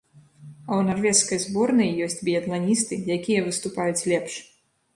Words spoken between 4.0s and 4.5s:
лепш.